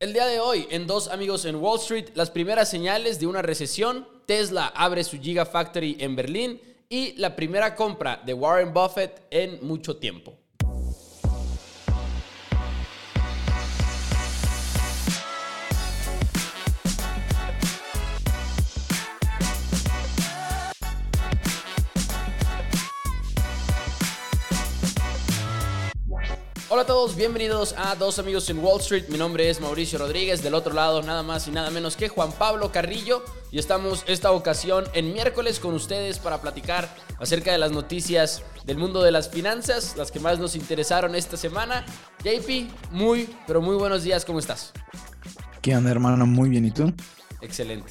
[0.00, 3.42] El día de hoy, en Dos Amigos en Wall Street, las primeras señales de una
[3.42, 9.58] recesión, Tesla abre su Gigafactory en Berlín y la primera compra de Warren Buffett en
[9.60, 10.39] mucho tiempo.
[26.72, 29.06] Hola a todos, bienvenidos a Dos Amigos en Wall Street.
[29.08, 32.30] Mi nombre es Mauricio Rodríguez, del otro lado nada más y nada menos que Juan
[32.30, 36.88] Pablo Carrillo y estamos esta ocasión en miércoles con ustedes para platicar
[37.18, 41.36] acerca de las noticias del mundo de las finanzas, las que más nos interesaron esta
[41.36, 41.84] semana.
[42.22, 44.72] JP, muy, pero muy buenos días, ¿cómo estás?
[45.62, 46.24] ¿Qué onda, hermano?
[46.24, 46.94] Muy bien, ¿y tú?
[47.40, 47.90] Excelente.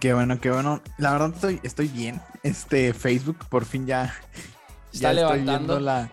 [0.00, 0.82] Qué bueno, qué bueno.
[0.98, 2.20] La verdad estoy, estoy bien.
[2.42, 4.12] Este Facebook por fin ya...
[4.92, 5.78] Está levantando.
[5.78, 6.10] la,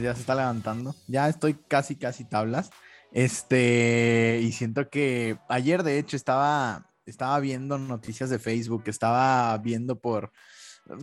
[0.00, 0.94] ya se está levantando.
[1.06, 2.70] Ya estoy casi, casi tablas.
[3.12, 10.00] Este, y siento que ayer de hecho estaba, estaba viendo noticias de Facebook, estaba viendo
[10.00, 10.32] por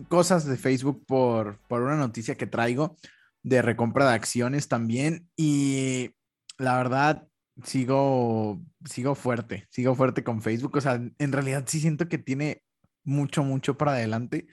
[0.08, 2.96] cosas de Facebook por, por una noticia que traigo
[3.42, 5.28] de recompra de acciones también.
[5.36, 6.10] Y
[6.58, 7.26] la verdad,
[7.64, 10.76] sigo, sigo fuerte, sigo fuerte con Facebook.
[10.76, 12.62] O sea, en realidad sí siento que tiene
[13.04, 14.46] mucho, mucho para adelante.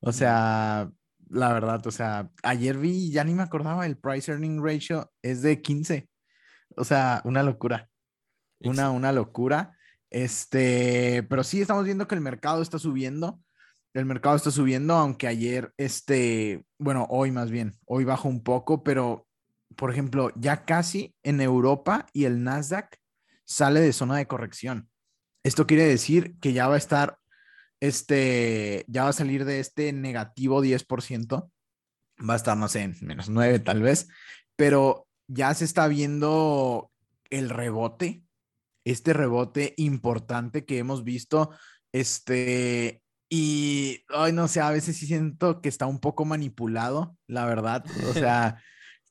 [0.00, 0.90] O sea,
[1.32, 5.40] la verdad, o sea, ayer vi, ya ni me acordaba, el price earning ratio es
[5.40, 6.08] de 15.
[6.76, 7.88] O sea, una locura.
[8.60, 9.76] Una, una locura.
[10.10, 13.40] Este, pero sí estamos viendo que el mercado está subiendo.
[13.94, 18.82] El mercado está subiendo, aunque ayer, este, bueno, hoy más bien, hoy bajó un poco,
[18.82, 19.26] pero,
[19.76, 22.98] por ejemplo, ya casi en Europa y el Nasdaq
[23.44, 24.90] sale de zona de corrección.
[25.44, 27.18] Esto quiere decir que ya va a estar
[27.82, 31.50] este ya va a salir de este negativo 10%,
[32.28, 34.06] va a estar, no sé, en menos 9 tal vez,
[34.54, 36.92] pero ya se está viendo
[37.28, 38.22] el rebote,
[38.84, 41.50] este rebote importante que hemos visto,
[41.90, 47.46] este, y, ay, no sé, a veces sí siento que está un poco manipulado, la
[47.46, 48.62] verdad, o sea,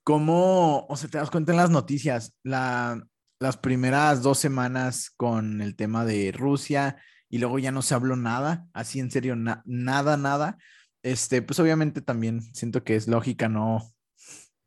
[0.05, 3.05] como, o sea, te das cuenta en las noticias, la,
[3.37, 6.95] las primeras dos semanas con el tema de Rusia,
[7.31, 10.57] y luego ya no se habló nada, así en serio, nada, nada.
[11.01, 13.91] Este, pues obviamente también siento que es lógica no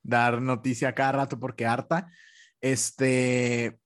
[0.02, 2.10] dar noticia cada rato porque harta.
[2.62, 3.78] Este,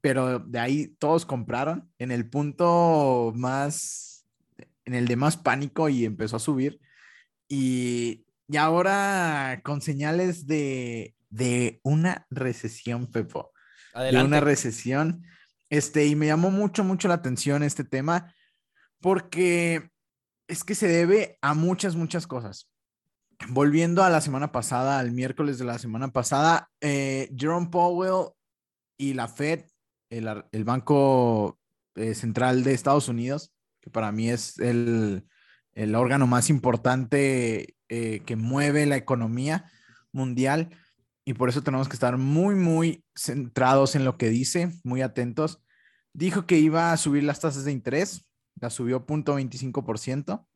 [0.00, 4.24] pero de ahí todos compraron en el punto más,
[4.84, 6.80] en el de más pánico y empezó a subir.
[7.48, 13.50] Y, y ahora con señales de, de una recesión, Pepo.
[13.94, 14.18] Adelante.
[14.18, 15.24] De una recesión.
[15.72, 18.34] Este, y me llamó mucho, mucho la atención este tema
[19.00, 19.90] porque
[20.46, 22.68] es que se debe a muchas, muchas cosas.
[23.48, 28.34] Volviendo a la semana pasada, al miércoles de la semana pasada, eh, Jerome Powell
[28.98, 29.64] y la Fed,
[30.10, 31.58] el, Banco
[31.94, 33.50] eh, Central de Estados Unidos,
[33.80, 35.24] que para mí es el,
[35.94, 39.72] órgano más importante eh, que mueve la economía
[40.12, 40.68] mundial,
[41.24, 45.62] y por eso tenemos que estar muy, muy centrados en lo que dice, muy atentos.
[46.12, 48.26] Dijo que iba a subir las tasas de interés,
[48.60, 50.46] la subió 0.25%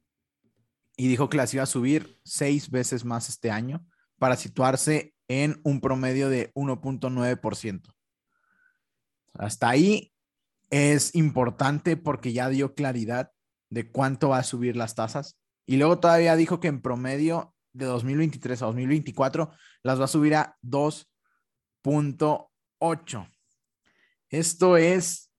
[0.96, 3.86] y dijo que las iba a subir seis veces más este año
[4.18, 7.94] para situarse en un promedio de 1.9%.
[9.34, 10.12] Hasta ahí
[10.70, 13.32] es importante porque ya dio claridad
[13.70, 15.38] de cuánto va a subir las tasas.
[15.66, 19.50] Y luego todavía dijo que en promedio de 2023 a 2024
[19.86, 23.30] las va a subir a 2.8.
[24.28, 25.30] Esto es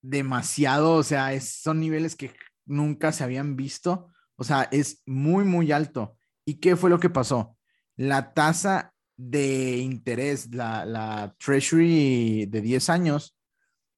[0.00, 2.32] demasiado, o sea, son niveles que
[2.64, 6.16] nunca se habían visto, o sea, es muy, muy alto.
[6.44, 7.58] ¿Y qué fue lo que pasó?
[7.96, 13.36] La tasa de interés, la, la Treasury de 10 años,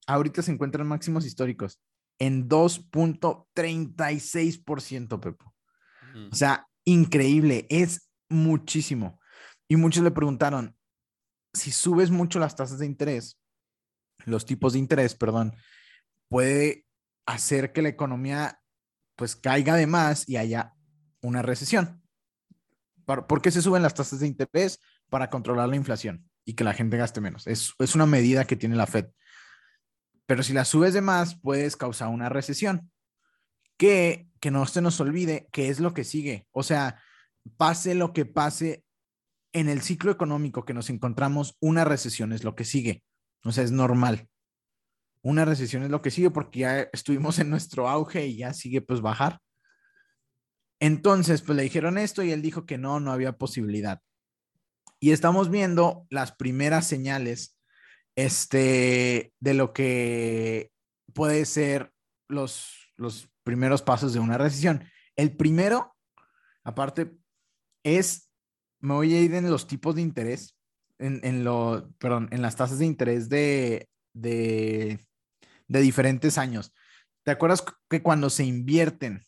[0.06, 1.78] ahorita se encuentran máximos históricos
[2.18, 5.54] en 2.36%, Pepo.
[6.30, 9.20] O sea, increíble, es muchísimo.
[9.68, 10.76] Y muchos le preguntaron,
[11.52, 13.38] si subes mucho las tasas de interés,
[14.24, 15.54] los tipos de interés, perdón,
[16.28, 16.86] puede
[17.26, 18.60] hacer que la economía
[19.16, 20.74] pues caiga de más y haya
[21.22, 22.02] una recesión.
[23.04, 24.80] ¿Por qué se suben las tasas de interés?
[25.10, 27.46] Para controlar la inflación y que la gente gaste menos.
[27.46, 29.06] Es, es una medida que tiene la Fed.
[30.26, 32.90] Pero si la subes de más, puedes causar una recesión
[33.76, 36.46] que, que no se nos olvide que es lo que sigue.
[36.50, 37.00] O sea,
[37.56, 38.83] pase lo que pase
[39.54, 43.02] en el ciclo económico que nos encontramos, una recesión es lo que sigue.
[43.44, 44.28] O sea, es normal.
[45.22, 48.82] Una recesión es lo que sigue porque ya estuvimos en nuestro auge y ya sigue
[48.82, 49.40] pues bajar.
[50.80, 54.02] Entonces, pues le dijeron esto y él dijo que no, no había posibilidad.
[55.00, 57.56] Y estamos viendo las primeras señales
[58.16, 60.70] este, de lo que
[61.14, 61.92] puede ser
[62.28, 64.84] los, los primeros pasos de una recesión.
[65.16, 65.94] El primero,
[66.64, 67.16] aparte,
[67.84, 68.23] es,
[68.84, 70.54] me voy a ir en los tipos de interés,
[70.98, 74.98] en, en lo, perdón, en las tasas de interés de, de,
[75.68, 76.72] diferentes años.
[77.24, 79.22] ¿Te acuerdas que cuando se invierten,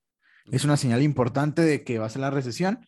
[0.51, 2.85] Es una señal importante de que va a ser la recesión.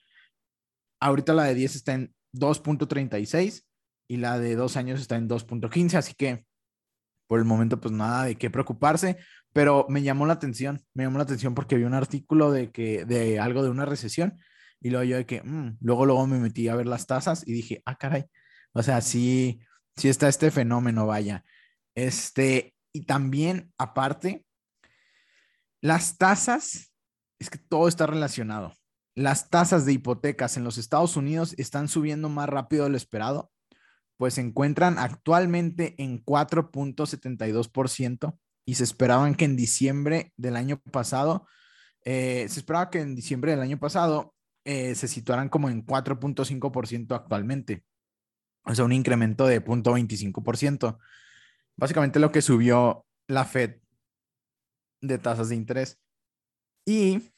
[1.00, 3.66] Ahorita la de 10 está en 2.36
[4.07, 6.46] y la de dos años está en 2.15, así que
[7.28, 9.18] por el momento pues nada de qué preocuparse,
[9.52, 13.06] pero me llamó la atención, me llamó la atención porque vi un artículo de que
[13.06, 14.38] de algo de una recesión
[14.80, 17.54] y luego yo de que mm", luego luego me metí a ver las tasas y
[17.54, 18.25] dije, "Ah, caray."
[18.74, 19.60] O sea, sí
[19.96, 21.44] sí está este fenómeno, vaya.
[21.96, 24.45] Este, y también aparte
[25.81, 26.92] las tasas
[27.39, 28.74] es que todo está relacionado
[29.16, 33.50] las tasas de hipotecas en los Estados Unidos están subiendo más rápido de lo esperado,
[34.18, 41.48] pues se encuentran actualmente en 4.72% y se esperaban que en diciembre del año pasado,
[42.04, 44.36] eh, se esperaba que en diciembre del año pasado
[44.66, 47.86] eh, se situaran como en 4.5% actualmente,
[48.66, 50.98] o sea, un incremento de 0.25%.
[51.77, 53.77] Básicamente lo que subió la Fed
[55.07, 56.00] de tasas de interés.
[56.86, 57.31] Y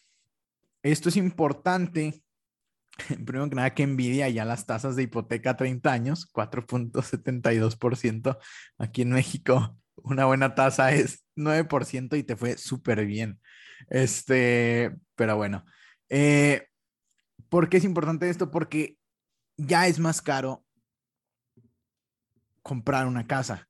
[0.84, 2.24] esto es importante.
[3.26, 8.38] Primero que nada, que envidia ya las tasas de hipoteca a 30 años, 4.72%.
[8.78, 13.40] Aquí en México, una buena tasa es 9% y te fue súper bien.
[13.90, 15.66] Este, pero bueno.
[16.10, 16.68] Eh,
[17.50, 18.52] ¿Por qué es importante esto?
[18.52, 18.98] Porque
[19.58, 20.66] ya es más caro
[22.62, 23.67] comprar una casa.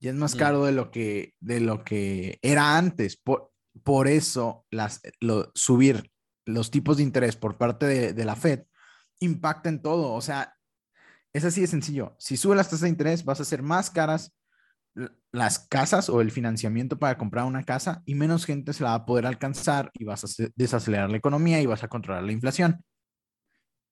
[0.00, 3.16] Ya es más caro de lo que, de lo que era antes.
[3.16, 3.52] Por,
[3.82, 6.10] por eso las, lo, subir
[6.46, 8.64] los tipos de interés por parte de, la Fed
[9.20, 10.12] impactan todo.
[10.12, 10.54] O sea,
[11.32, 12.14] es así de sencillo.
[12.18, 14.34] Si sube las tasas de interés, vas a hacer más caras
[15.32, 18.94] las casas o el financiamiento para comprar una casa y menos gente se la va
[18.96, 22.84] a poder alcanzar y vas a desacelerar la economía y vas a controlar la inflación.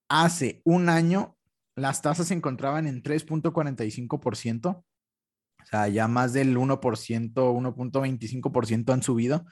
[0.08, 1.36] Hace un año,
[1.74, 4.84] las tasas se encontraban en 3.45%, o
[5.72, 9.44] sea, ya más del 1%, 1.25% han subido.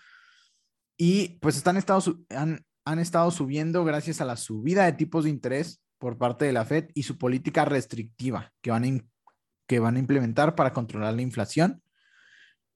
[0.97, 1.83] Y pues están
[2.31, 6.53] han, han estado subiendo gracias a la subida de tipos de interés por parte de
[6.53, 9.01] la Fed y su política restrictiva que van a,
[9.67, 11.83] que van a implementar para controlar la inflación.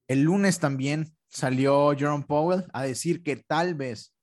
[0.08, 4.14] El lunes también salió Jerome Powell a decir que tal vez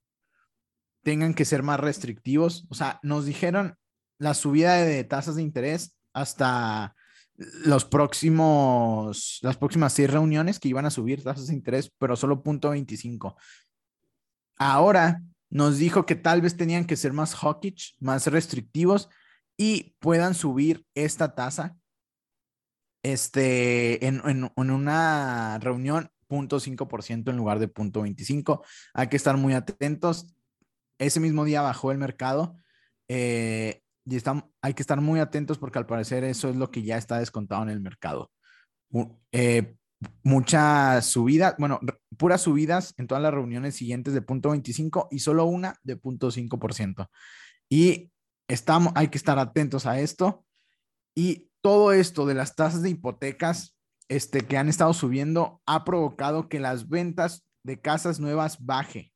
[1.04, 2.66] tengan que ser más restrictivos.
[2.70, 3.76] O sea, nos dijeron
[4.20, 6.96] la subida de tasas de interés hasta
[7.36, 12.44] los próximos, las próximas seis reuniones que iban a subir tasas de interés, pero solo
[12.44, 13.36] punto 25.
[14.58, 19.10] Ahora nos dijo que tal vez tenían que ser más hawkish, más restrictivos
[19.58, 21.78] y puedan subir esta tasa
[23.04, 24.22] este, en,
[24.56, 28.64] una reunión 0.5% en lugar de 0.25.
[28.94, 30.34] Hay que estar muy atentos.
[30.98, 32.56] Ese mismo día bajó el mercado
[33.10, 34.18] eh, y
[34.62, 37.64] hay que estar muy atentos porque al parecer eso es lo que ya está descontado
[37.64, 38.32] en el mercado.
[39.32, 39.76] Eh,
[40.24, 41.80] muchas subidas, bueno,
[42.18, 46.32] puras subidas en todas las reuniones siguientes de punto 25 y solo una de punto
[46.32, 47.08] 5%.
[47.70, 48.12] Y
[48.48, 50.46] estamos, hay que estar atentos a esto.
[51.16, 53.78] Y todo esto de las tasas de hipotecas
[54.10, 59.14] este, que han estado subiendo ha provocado que las ventas de casas nuevas baje.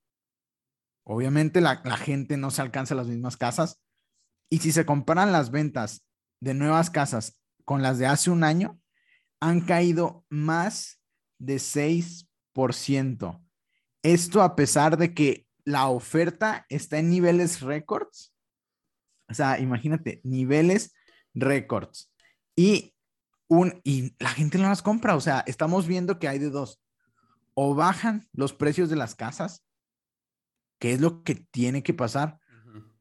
[1.04, 3.82] obviamente la, la gente no se alcanza las mismas casas.
[4.50, 6.06] Y si se comparan las ventas
[6.40, 8.80] de nuevas casas con las de hace un año,
[9.40, 11.02] han caído más
[11.40, 13.42] de 6%.
[14.04, 18.34] Esto a pesar de que la oferta está en niveles récords.
[19.28, 20.94] O sea, imagínate, niveles
[21.34, 22.14] récords.
[22.56, 22.94] Y,
[23.84, 25.16] y la gente no las compra.
[25.16, 26.82] O sea, estamos viendo que hay de dos.
[27.56, 29.66] O bajan los precios de las casas,
[30.80, 32.40] que es lo que tiene que pasar,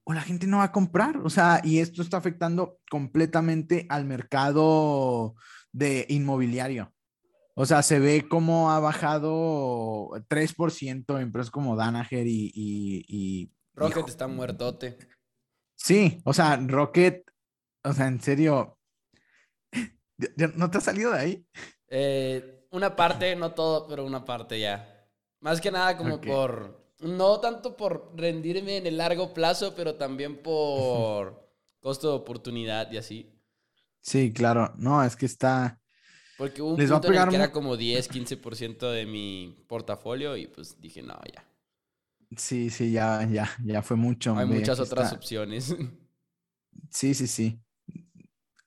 [0.04, 1.18] o la gente no va a comprar.
[1.18, 5.34] O sea, y esto está afectando completamente al mercado
[5.72, 6.92] de inmobiliario.
[7.54, 14.08] O sea, se ve como ha bajado 3% en empresas como Danaher y, y, Rocket
[14.08, 14.98] está muertote.
[15.76, 17.24] Sí, o sea, Rocket,
[17.84, 18.78] o sea, en serio,
[20.56, 21.46] ¿no te ha salido de ahí?
[21.88, 25.08] Eh, una parte, no todo, pero una parte ya.
[25.40, 30.42] Más que nada como por, no tanto por rendirme en el largo plazo, pero también
[30.42, 31.48] por
[31.80, 33.30] costo de oportunidad y así.
[34.00, 35.80] Sí, claro, no, es que está,
[36.36, 40.46] porque hubo un punto en el que era como 10, 15% de mi portafolio y
[40.48, 41.44] pues dije, no, ya.
[42.36, 44.36] Sí, sí, ya, ya, ya fue mucho.
[44.36, 45.74] Hay muchas otras opciones.
[46.90, 47.60] Sí, sí, sí.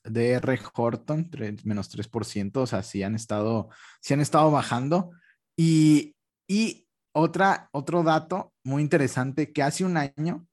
[0.03, 1.29] DR Horton,
[1.63, 3.69] menos 3%, o sea, sí han estado,
[4.01, 5.11] sí han estado bajando.
[5.55, 6.15] Y,
[6.47, 6.86] y
[7.17, 10.47] otra, otro dato muy interesante, que hace un año,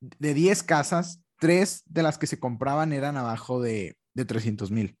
[0.00, 4.98] de 10 casas, 3 de las que se compraban eran abajo de, de 300 mil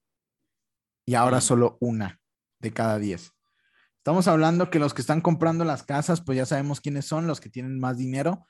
[1.06, 2.20] y ahora solo una
[2.60, 3.32] de cada diez.
[3.98, 7.40] Estamos hablando que los que están comprando las casas, pues ya sabemos quiénes son, los
[7.40, 8.46] que tienen más dinero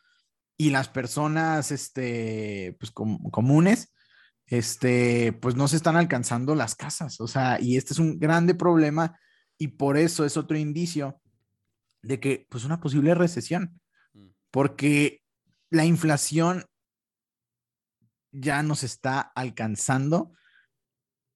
[0.58, 3.92] y las personas, este, pues comunes,
[4.46, 7.20] este, pues no se están alcanzando las casas.
[7.20, 9.18] O sea, y este es un grande problema
[9.58, 11.21] y por eso es otro indicio
[12.02, 13.80] de que, pues una posible recesión,
[14.12, 14.28] mm.
[14.50, 15.22] porque
[15.70, 16.64] la inflación
[18.32, 20.32] ya nos está alcanzando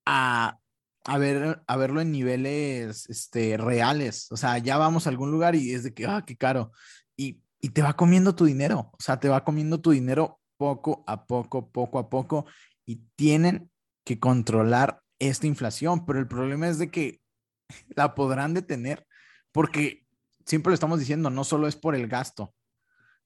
[0.07, 0.61] a
[1.07, 4.31] a, ver, a verlo en niveles este, reales.
[4.33, 6.73] O sea, ya vamos a algún lugar y es de que, ah, qué caro.
[7.17, 8.91] Y, y te va comiendo tu dinero.
[8.93, 12.47] O sea, te va comiendo tu dinero poco a poco, poco a poco.
[12.85, 13.71] Y tienen
[14.05, 16.05] que controlar esta inflación.
[16.07, 17.21] Pero el problema es de que
[17.95, 19.07] la podrán detener
[19.53, 20.06] porque
[20.47, 22.55] siempre lo estamos diciendo, no solo es por el gasto,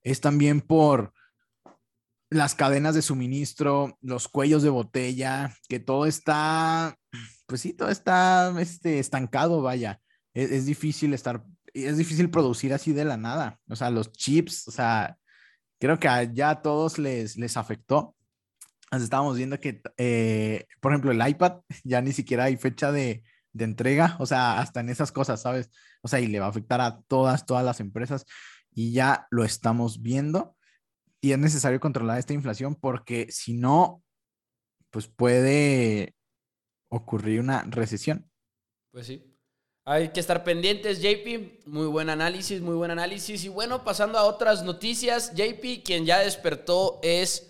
[0.03, 1.13] es también por
[2.31, 6.97] las cadenas de suministro, los cuellos de botella, que todo está
[7.51, 10.01] pues sí, todo está este, estancado, vaya.
[10.33, 13.59] Es, difícil estar, es difícil producir así de la nada.
[13.69, 15.19] O sea, los chips, o sea,
[15.81, 18.15] creo que ya a todos les, les afectó.
[18.93, 23.65] estábamos viendo que, eh, por ejemplo, el iPad ya ni siquiera hay fecha de, de
[23.65, 25.71] entrega, o sea, hasta en esas cosas, ¿sabes?
[26.03, 28.25] O sea, y le va a afectar a todas, todas las empresas
[28.73, 30.57] y ya lo estamos viendo
[31.21, 34.03] y es necesario controlar esta inflación porque si no,
[34.91, 36.15] pues puede
[36.89, 38.31] ocurrir una recesión.
[38.93, 39.27] Pues sí.
[39.85, 41.67] Hay que estar pendientes, JP.
[41.67, 43.45] Muy buen análisis, muy buen análisis.
[43.45, 47.50] Y bueno, pasando a otras noticias, JP, quien ya despertó es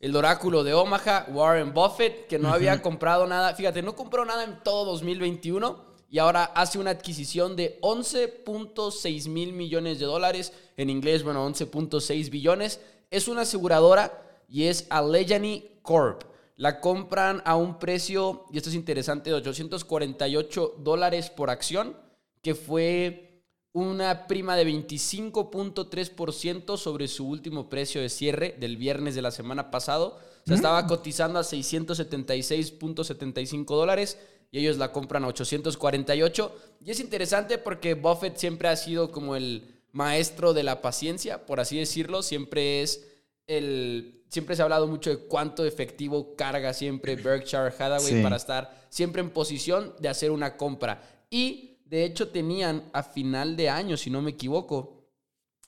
[0.00, 3.54] el oráculo de Omaha, Warren Buffett, que no había comprado nada.
[3.54, 9.52] Fíjate, no compró nada en todo 2021 y ahora hace una adquisición de 11.6 mil
[9.52, 10.54] millones de dólares.
[10.78, 12.80] En inglés, bueno, 11.6 billones.
[13.10, 16.24] Es una aseguradora y es Allegheny Corp.
[16.56, 21.96] La compran a un precio, y esto es interesante, de 848 dólares por acción,
[22.42, 23.29] que fue
[23.72, 29.70] una prima de 25.3% sobre su último precio de cierre del viernes de la semana
[29.70, 30.18] pasado.
[30.46, 30.88] Se estaba mm.
[30.88, 34.18] cotizando a 676.75 dólares
[34.50, 36.56] y ellos la compran a 848.
[36.84, 41.60] Y es interesante porque Buffett siempre ha sido como el maestro de la paciencia, por
[41.60, 42.22] así decirlo.
[42.22, 43.06] Siempre es
[43.46, 48.86] el siempre se ha hablado mucho de cuánto efectivo carga siempre Berkshire Hathaway para estar
[48.88, 51.02] siempre en posición de hacer una compra.
[51.30, 55.08] Y de hecho tenían a final de año, si no me equivoco,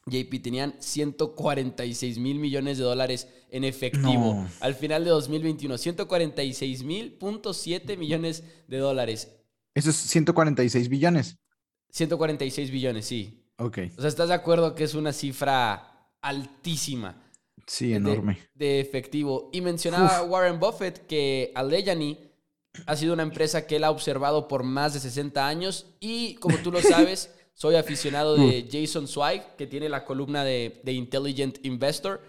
[0.06, 4.46] JP, tenían 146 mil millones de dólares en efectivo.
[4.60, 7.52] Al final de 2021, 146 mil punto
[7.98, 9.36] millones de dólares.
[9.74, 11.38] ¿Eso es 146 billones?
[11.90, 13.44] 146 billones, sí.
[13.58, 13.78] Ok.
[13.96, 17.20] O sea, ¿estás de acuerdo que es una cifra altísima?
[17.66, 18.38] Sí, enorme.
[18.54, 19.50] De, efectivo.
[19.52, 22.31] Y mencionaba Warren Buffett que Allegheny
[22.86, 26.56] ha sido una empresa que él ha observado por más de 60 años y como
[26.58, 32.20] tú lo sabes, soy aficionado de Jason Zweig, que tiene la columna de, Intelligent Investor,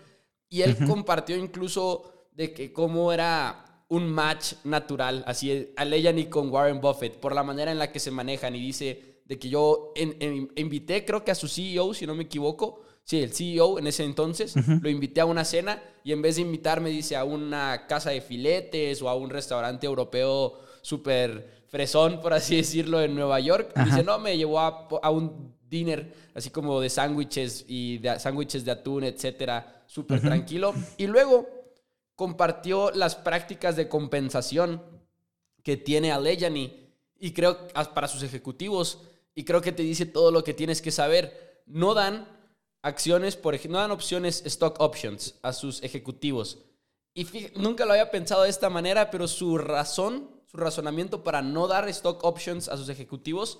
[0.49, 6.81] y él compartió incluso de que cómo era un match natural, así Allegheny con Warren
[6.81, 11.05] Buffett, por la manera en la que se manejan y dice de que yo invité
[11.05, 14.55] creo que a su CEO, si no me equivoco, sí, el CEO en ese entonces,
[14.81, 18.21] lo invité a una cena y en vez de invitarme, dice, a una casa de
[18.21, 24.03] filetes o a un restaurante europeo súper fresón, por así decirlo, en Nueva York, dice,
[24.03, 29.03] no, me llevó a, un dinner así como de sándwiches y de sándwiches de atún,
[29.03, 30.73] etcétera, súper tranquilo.
[30.97, 31.47] Y luego
[32.15, 34.83] compartió las prácticas de compensación
[35.63, 39.01] que tiene Alejani y creo para sus ejecutivos
[39.33, 41.63] y creo que te dice todo lo que tienes que saber.
[41.65, 42.27] No dan
[42.83, 46.59] acciones, por ejemplo, no dan opciones stock options a sus ejecutivos.
[47.15, 51.67] Y nunca lo había pensado de esta manera, pero su razón, su razonamiento para no
[51.67, 53.59] dar stock options a sus ejecutivos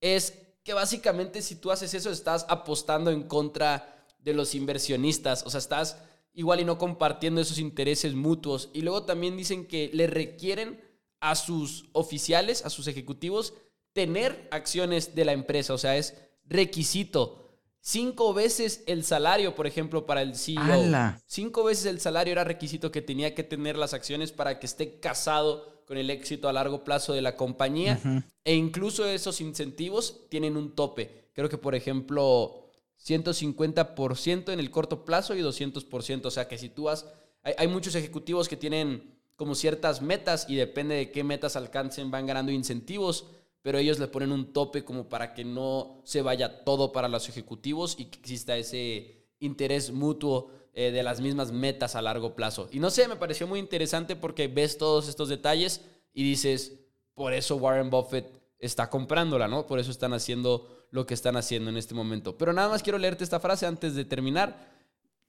[0.00, 0.34] es
[0.64, 5.58] que básicamente si tú haces eso estás apostando en contra de los inversionistas, o sea,
[5.58, 5.98] estás
[6.34, 8.70] igual y no compartiendo esos intereses mutuos.
[8.72, 10.80] Y luego también dicen que le requieren
[11.20, 13.54] a sus oficiales, a sus ejecutivos,
[13.92, 17.47] tener acciones de la empresa, o sea, es requisito.
[17.90, 21.16] Cinco veces el salario, por ejemplo, para el CEO.
[21.24, 25.00] Cinco veces el salario era requisito que tenía que tener las acciones para que esté
[25.00, 27.98] casado con el éxito a largo plazo de la compañía.
[28.44, 31.30] E incluso esos incentivos tienen un tope.
[31.32, 32.68] Creo que, por ejemplo,
[33.02, 36.26] 150% en el corto plazo y 200%.
[36.26, 37.06] O sea que si tú vas...
[37.42, 42.26] hay muchos ejecutivos que tienen como ciertas metas y depende de qué metas alcancen van
[42.26, 43.28] ganando incentivos,
[43.62, 47.28] pero ellos le ponen un tope como para que no se vaya todo para los
[47.28, 52.68] ejecutivos y que exista ese interés mutuo eh, de las mismas metas a largo plazo.
[52.70, 56.78] Y no sé, me pareció muy interesante porque ves todos estos detalles y dices,
[57.14, 59.66] por eso Warren Buffett está comprándola, ¿no?
[59.66, 62.38] Por eso están haciendo lo que están haciendo en este momento.
[62.38, 64.72] Pero nada más quiero leerte esta frase antes de terminar.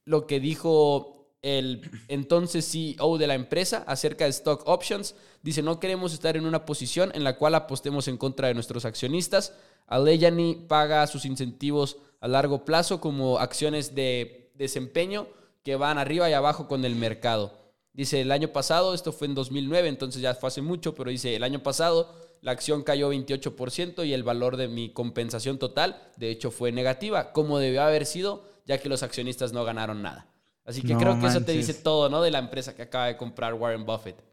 [0.06, 5.16] Lo que dijo el entonces CEO de la empresa acerca de stock options.
[5.42, 8.86] Dice, no queremos estar en una posición en la cual apostemos en contra de nuestros
[8.86, 9.54] accionistas.
[9.88, 15.28] Aleyani paga sus incentivos a largo plazo como acciones de desempeño
[15.64, 17.58] que van arriba y abajo con el mercado.
[17.94, 21.36] Dice, el año pasado, esto fue en 2009, entonces ya fue hace mucho, pero dice,
[21.36, 26.30] el año pasado la acción cayó 28% y el valor de mi compensación total, de
[26.30, 30.28] hecho, fue negativa, como debió haber sido, ya que los accionistas no ganaron nada.
[30.70, 32.22] Así que creo que eso te dice todo, ¿no?
[32.22, 34.24] De la empresa que acaba de comprar Warren Buffett.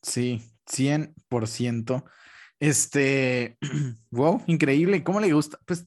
[0.00, 0.40] Sí,
[0.70, 2.04] 100%.
[2.60, 3.58] Este,
[4.12, 5.02] wow, increíble.
[5.02, 5.58] ¿Cómo le gusta?
[5.66, 5.84] Pues,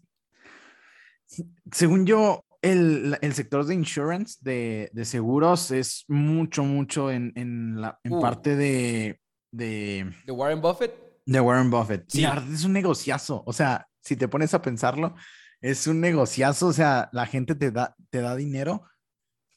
[1.72, 7.32] según yo, el, sector de insurance, de, seguros, es mucho, mucho en,
[7.80, 8.20] la en uh.
[8.20, 10.14] parte de, de...
[10.26, 10.94] ¿De Warren Buffett?
[11.26, 12.04] De Warren Buffett.
[12.10, 12.26] Sí.
[12.26, 13.42] es un negociazo.
[13.46, 15.16] O sea, si te pones a pensarlo,
[15.62, 16.68] es un negociazo.
[16.68, 18.84] O sea, la gente te da, te da dinero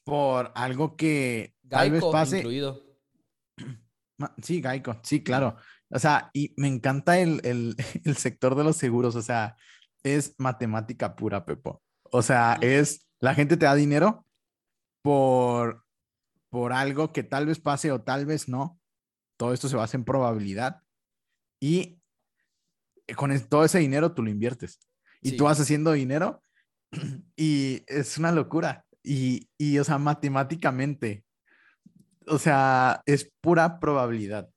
[0.05, 2.37] por algo que tal vez pase.
[2.37, 2.81] Incluido.
[4.41, 5.57] Sí, Gaico, sí, claro.
[5.89, 7.41] O sea, y me encanta el,
[8.05, 9.57] el, sector de los seguros, o sea,
[10.03, 11.83] es matemática pura, Pepo.
[12.11, 14.25] O sea, es, la gente te da dinero
[15.01, 15.85] por,
[16.49, 18.79] por algo que tal vez pase o tal vez no.
[19.37, 20.81] Todo esto se basa en probabilidad.
[21.59, 22.01] Y
[23.17, 24.79] con todo ese dinero tú lo inviertes.
[25.21, 26.41] Y tú vas haciendo dinero
[27.35, 28.84] y es una locura.
[29.05, 31.23] Y, o sea, matemáticamente,
[32.27, 34.49] o sea, es pura probabilidad.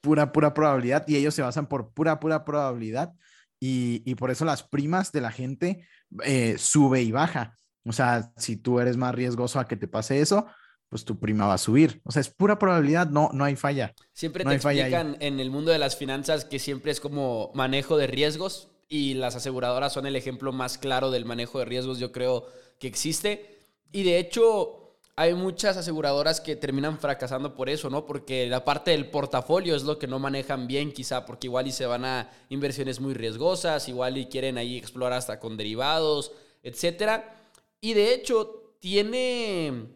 [0.00, 1.04] Pura, pura probabilidad.
[1.06, 3.12] Y ellos se basan por pura, pura probabilidad.
[3.60, 5.86] Y, por eso las primas de la gente
[6.24, 7.56] eh, sube y baja.
[7.84, 10.46] O sea, si tú eres más riesgoso a que te pase eso,
[10.88, 12.00] pues tu prima va a subir.
[12.04, 13.94] O sea, es pura probabilidad, no, no hay falla.
[14.12, 18.06] Siempre te explican en el mundo de las finanzas que siempre es como manejo de
[18.06, 22.46] riesgos y las aseguradoras son el ejemplo más claro del manejo de riesgos, yo creo
[22.78, 23.61] que existe.
[23.92, 24.82] Y de hecho,
[25.14, 28.06] hay muchas aseguradoras que terminan fracasando por eso, ¿no?
[28.06, 31.72] Porque la parte del portafolio es lo que no manejan bien, quizá, porque igual y
[31.72, 37.50] se van a inversiones muy riesgosas, igual y quieren ahí explorar hasta con derivados, etcétera.
[37.80, 39.86] Y de hecho, tiene.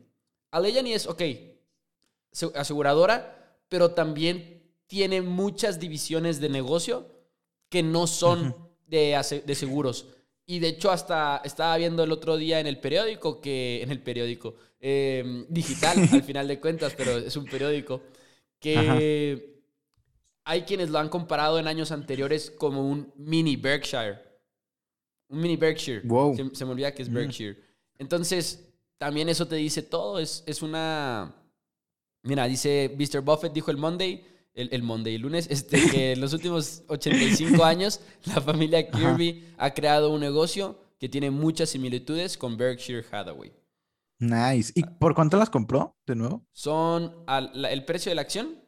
[0.51, 1.23] Aleyani es, ok,
[2.55, 7.11] aseguradora, pero también tiene muchas divisiones de negocio
[7.69, 8.55] que no son
[8.87, 10.07] de, de seguros.
[10.47, 14.01] Y de hecho, hasta estaba viendo el otro día en el periódico, que en el
[14.01, 18.03] periódico em, digital, al final de cuentas, pero es un periódico,
[18.61, 19.57] que
[20.45, 24.21] hay quienes lo han comparado en años anteriores como un mini Berkshire.
[25.29, 26.03] Un mini Berkshire.
[26.05, 26.37] Wow.
[26.53, 27.15] Se, me olvida que es mm.
[27.15, 27.57] Berkshire.
[27.99, 30.21] Entonces, también eso te dice todo.
[30.21, 31.35] Es, es una.
[32.23, 33.23] Mira, dice Mr.
[33.23, 34.25] Buffett, dijo el Monday
[34.57, 39.73] el, el Monday, lunes, este, que en los últimos 85 años la familia Kirby ha
[39.73, 43.53] creado un negocio que tiene muchas similitudes con Berkshire Hathaway.
[44.19, 44.73] Nice.
[44.75, 46.47] ¿Y por cuánto las compró de nuevo?
[46.53, 47.25] Son
[47.71, 48.63] el precio de la acción.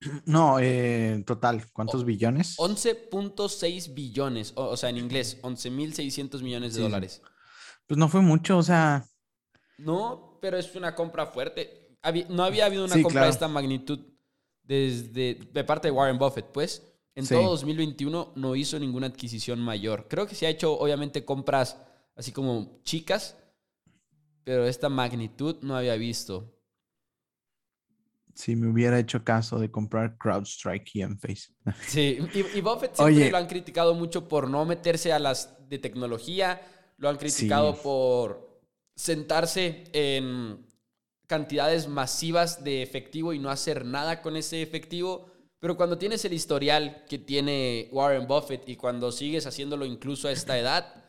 [0.26, 2.58] No, eh, total, ¿cuántos billones?
[2.58, 7.22] 11.6 billones, o, sea, en inglés, 11.600 millones de dólares.
[7.86, 9.04] Pues no fue mucho, o sea.
[9.78, 11.96] No, pero es una compra fuerte.
[12.28, 14.13] no había habido una compra de esta magnitud
[14.64, 16.82] desde de parte de Warren Buffett, pues.
[17.16, 20.08] En todo 2021 no hizo ninguna adquisición mayor.
[20.08, 21.76] Creo que se ha hecho, obviamente, compras
[22.16, 23.36] así como chicas,
[24.42, 26.50] pero esta magnitud no había visto.
[28.34, 31.54] Si me hubiera hecho caso de comprar CrowdStrike y Enphase.
[31.86, 32.18] Sí,
[32.54, 36.60] y, Buffett siempre lo han criticado mucho por no meterse a las de tecnología,
[36.96, 38.60] lo han criticado por
[38.96, 40.66] sentarse en
[41.26, 45.30] cantidades masivas de efectivo y no hacer nada con ese efectivo.
[45.58, 50.32] Pero cuando tienes el historial que tiene Warren Buffett y cuando sigues haciéndolo incluso a
[50.32, 51.04] esta edad,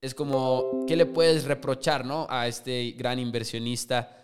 [0.00, 2.26] es como, ¿qué le puedes reprochar, no?
[2.30, 4.16] A este gran inversionista.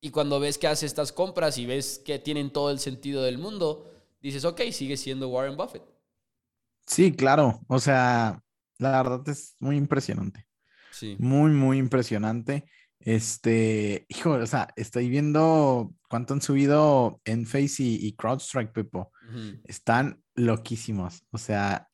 [0.00, 3.38] Y cuando ves que hace estas compras y ves que tienen todo el sentido del
[3.38, 5.82] mundo, dices, ok, sigue siendo Warren Buffett.
[6.86, 7.60] Sí, claro.
[7.68, 8.42] O sea,
[8.78, 10.46] la verdad es muy impresionante.
[10.92, 11.16] Sí.
[11.18, 12.66] Muy, muy impresionante.
[13.04, 19.12] Este, hijo, o sea, estoy viendo cuánto han subido en Face y, CrowdStrike, Pepo.
[19.64, 21.24] Están loquísimos.
[21.30, 21.88] O sea,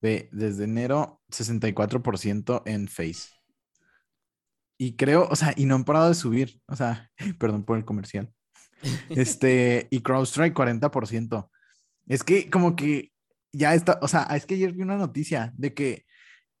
[0.00, 3.30] ve, desde enero, 64% en Face.
[4.78, 6.60] Y creo, o sea, y no han parado de subir.
[6.66, 8.32] O sea, perdón por el comercial.
[9.10, 11.50] Este, y CrowdStrike 40%.
[12.06, 13.12] Es que como que
[13.52, 16.06] ya está, o sea, es que ayer vi una noticia de que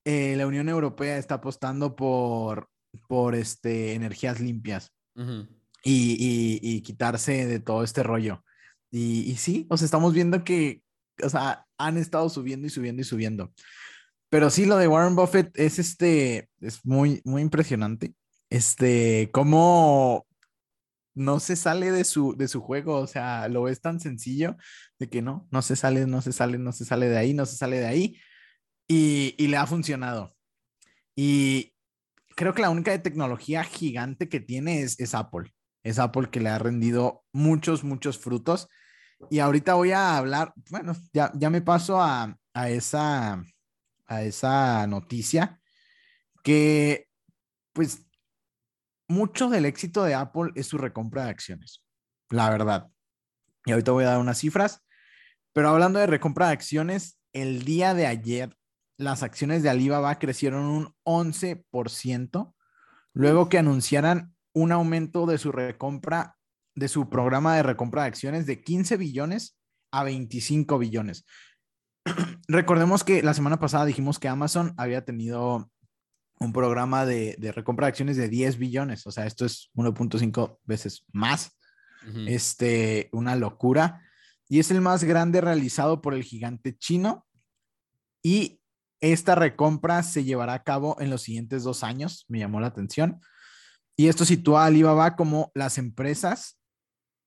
[0.04, 2.69] eh, la Unión Europea está apostando por
[3.08, 4.92] por este, energías limpias
[5.84, 8.44] y, quitarse de todo este rollo.
[8.90, 10.82] Y, sí, o sea, estamos viendo que,
[11.22, 13.52] o sea, han estado subiendo y subiendo y subiendo.
[14.28, 18.14] Pero sí, lo de Warren Buffett es este, es muy, muy impresionante.
[18.48, 20.26] Este, cómo
[21.14, 24.56] no se sale de su, de su juego, o sea, lo es tan sencillo
[24.98, 27.46] de que no, no se sale, no se sale, no se sale de ahí, no
[27.46, 28.20] se sale de ahí.
[28.88, 30.34] Y, y le ha funcionado.
[31.16, 31.72] Y,
[32.40, 35.52] creo que la única de tecnología gigante que tiene es, Apple.
[35.82, 38.66] Es Apple que le ha rendido muchos, muchos frutos.
[39.28, 42.34] Y ahorita voy a hablar, bueno, ya, ya me paso a,
[42.66, 43.44] esa,
[44.06, 45.60] a esa noticia
[46.42, 47.08] que,
[47.74, 48.06] pues,
[49.06, 51.84] mucho del éxito de Apple es su recompra de acciones,
[52.30, 52.88] la verdad.
[53.66, 54.82] Y ahorita voy a dar unas cifras,
[55.52, 58.56] pero hablando de recompra de acciones, el día de ayer
[59.00, 62.54] las acciones de Alibaba crecieron un 11%,
[63.14, 66.36] luego que anunciaran un aumento de su recompra,
[66.74, 69.58] de su programa de recompra de acciones de 15 billones
[69.90, 71.24] a 25 billones.
[72.48, 75.70] Recordemos que la semana pasada dijimos que Amazon había tenido
[76.38, 81.04] un programa de, recompra de acciones de 10 billones, o sea, esto es 1.5 veces
[81.12, 81.56] más.
[82.26, 84.02] Este, una locura.
[84.48, 87.26] Y es el más grande realizado por el gigante chino.
[88.22, 88.59] Y
[89.00, 93.20] esta recompra se llevará a cabo en los siguientes dos años, me llamó la atención.
[93.96, 96.58] Y esto sitúa a Alibaba como las empresas,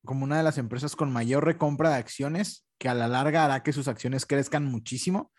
[0.05, 3.63] como una de las empresas con mayor recompra de acciones, que a la larga hará
[3.63, 5.31] que sus acciones crezcan muchísimo.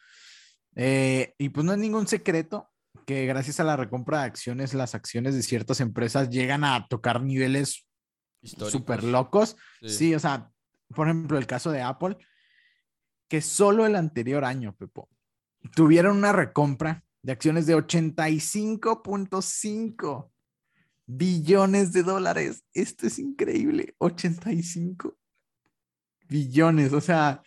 [0.76, 2.70] Eh, y pues no es ningún secreto
[3.06, 7.22] que gracias a la recompra de acciones, las acciones de ciertas empresas llegan a tocar
[7.22, 7.86] niveles
[8.42, 9.56] súper locos.
[9.82, 9.88] Sí.
[9.88, 10.50] sí, o sea,
[10.88, 12.16] por ejemplo, el caso de Apple,
[13.28, 15.08] que solo el anterior año, Pepo,
[15.74, 20.30] tuvieron una recompra de acciones de 85.5
[21.06, 22.64] billones de dólares.
[22.72, 23.94] Esto es increíble.
[23.98, 25.16] 85
[26.28, 26.92] billones.
[26.92, 27.42] O sea,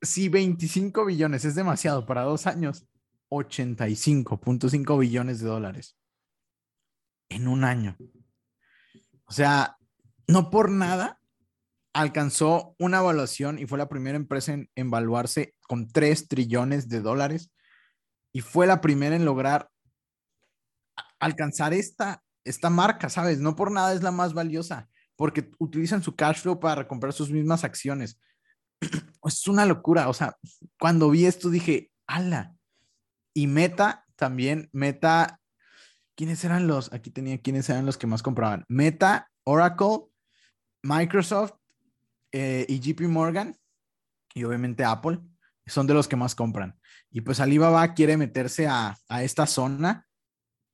[0.00, 2.86] si 25 billones es demasiado para dos años,
[3.30, 5.96] 85.5 billones de dólares
[7.28, 7.96] en un año.
[9.24, 9.76] O sea,
[10.26, 11.21] no por nada
[11.92, 17.52] alcanzó una evaluación y fue la primera empresa en, evaluarse con 3 trillones de dólares
[18.32, 19.70] y fue la primera en lograr
[21.20, 23.38] alcanzar esta, esta marca, ¿sabes?
[23.38, 27.30] No por nada es la más valiosa, porque utilizan su cash flow para comprar sus
[27.30, 28.18] mismas acciones.
[29.24, 30.36] es una locura, o sea,
[30.78, 32.54] cuando vi esto dije, ala.
[33.34, 35.40] Y Meta también, Meta,
[36.16, 36.92] ¿quiénes eran los?
[36.92, 38.64] Aquí tenía quiénes eran los que más compraban.
[38.68, 40.06] Meta, Oracle,
[40.82, 41.52] Microsoft
[42.32, 43.56] eh, y JP Morgan
[44.34, 45.20] y obviamente Apple
[45.66, 46.78] son de los que más compran.
[47.10, 50.08] Y pues Alibaba quiere meterse a, esta zona.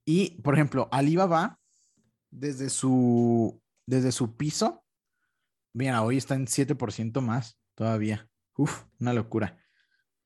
[0.04, 1.58] Y, por ejemplo, Alibaba,
[2.30, 4.84] desde su, desde su piso,
[5.74, 8.30] mira, hoy está en 7% más todavía.
[8.56, 9.58] Uf, una locura.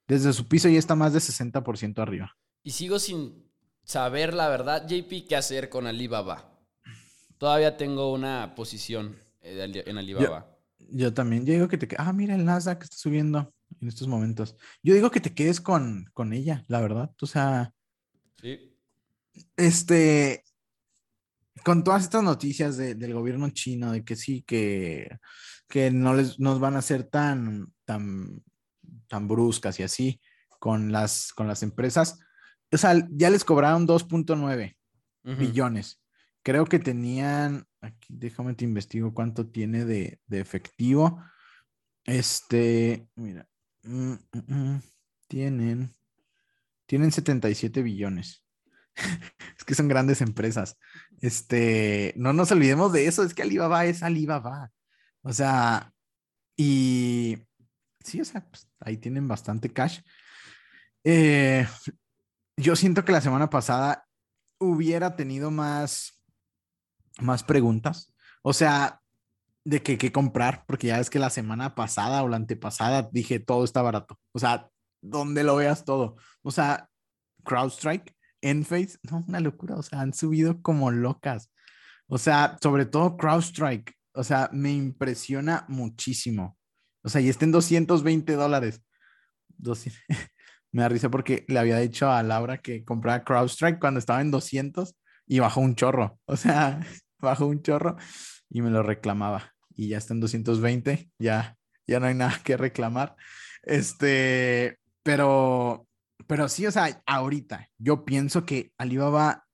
[0.06, 2.36] Desde su piso ya está más de 60% arriba.
[2.62, 3.50] Y sigo sin
[3.82, 6.60] saber la verdad, JP, qué hacer con Alibaba.
[7.38, 10.46] Todavía tengo una posición eh, en Alibaba.
[10.46, 10.51] Yo
[11.14, 14.56] también, yo digo que te ah, mira el Nasdaq está subiendo en estos momentos.
[14.82, 17.10] Yo digo que te quedes con, con ella, la verdad.
[17.20, 17.72] O sea,
[18.40, 18.76] sí.
[19.56, 20.44] este,
[21.64, 25.18] con todas estas noticias del gobierno chino, de que sí, que,
[25.68, 28.42] que no les nos van a ser tan, tan,
[29.08, 30.20] tan bruscas y así
[30.58, 32.18] con las, con las empresas,
[32.70, 34.76] o sea, ya les cobraron 2.9
[35.22, 36.01] billones.
[36.42, 41.22] Creo que tenían, aquí déjame te investigo cuánto tiene de, efectivo.
[42.04, 43.48] Este, mira,
[43.84, 44.82] mm, mm, mm,
[45.28, 45.94] tienen,
[46.86, 48.44] tienen 77 billones.
[49.56, 50.78] es que son grandes empresas.
[51.20, 54.72] Este, no nos olvidemos de eso, es que Alibaba es Alibaba.
[55.22, 55.92] O sea,
[56.56, 57.38] y
[58.00, 60.00] sí, o sea, pues, ahí tienen bastante cash.
[61.04, 61.66] Eh,
[62.56, 64.06] yo siento que la semana pasada
[64.58, 66.21] hubiera tenido más,
[67.20, 68.12] más preguntas.
[68.42, 69.00] O sea,
[69.64, 73.38] de que, qué comprar, porque ya es que la semana pasada o la antepasada dije
[73.38, 74.18] todo está barato.
[74.32, 74.68] O sea,
[75.00, 76.16] donde lo veas todo.
[76.42, 76.88] O sea,
[77.44, 79.76] CrowdStrike, Enphase, no, una locura.
[79.76, 81.50] O sea, han subido como locas.
[82.06, 83.94] O sea, sobre todo CrowdStrike.
[84.14, 86.58] O sea, me impresiona muchísimo.
[87.02, 88.82] O sea, y está en 220 dólares.
[89.58, 90.02] 200
[90.72, 94.30] me da risa porque le había dicho a Laura que comprara CrowdStrike cuando estaba en
[94.30, 94.96] 200
[95.32, 96.18] y bajó un chorro.
[96.26, 96.86] O sea,
[97.18, 97.96] bajó un chorro
[98.50, 99.54] y me lo reclamaba.
[99.74, 103.16] Y ya está en 220, ya, ya no hay nada que reclamar.
[103.62, 105.86] Este, pero,
[106.26, 109.46] pero sí, o sea, ahorita yo pienso que Alibaba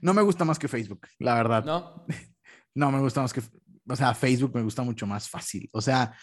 [0.00, 1.64] no me gusta más que Facebook, la verdad.
[1.64, 2.06] No.
[2.74, 3.42] No me gusta más que,
[3.86, 5.68] o sea, Facebook me gusta mucho más fácil.
[5.74, 6.16] O sea,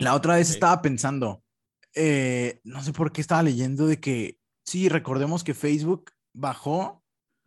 [0.00, 1.44] la otra vez estaba pensando,
[1.94, 7.02] eh, no sé por qué estaba leyendo de que, sí, recordemos que Facebook bajó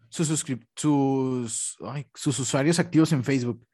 [0.10, 0.28] sus,
[0.76, 1.78] sus,
[2.16, 3.66] sus usuarios activos en Facebook.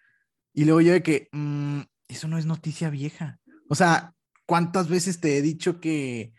[0.54, 3.40] Y luego yo de que, mm, eso no es noticia vieja.
[3.70, 4.14] O sea,
[4.46, 6.34] ¿cuántas veces te he dicho que...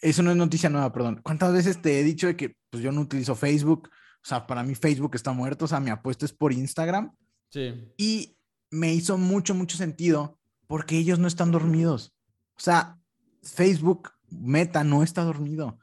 [0.00, 1.20] Eso no es noticia nueva, perdón.
[1.22, 3.88] ¿Cuántas veces te he dicho de que pues yo no utilizo Facebook?
[3.88, 7.14] O sea, para mí Facebook está muerto, o sea, mi apuesta es por Instagram.
[7.48, 7.72] Sí.
[7.96, 8.36] Y
[8.70, 12.14] me hizo mucho, mucho sentido porque ellos no están dormidos.
[12.56, 12.98] O sea,
[13.42, 15.78] Facebook, Meta, no está dormido.